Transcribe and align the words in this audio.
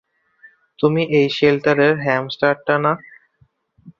তুমি 0.79 1.01
ওই 1.11 1.25
শেল্টারের 1.37 1.93
হ্যামস্টারটা 2.05 2.75
না? 2.85 2.93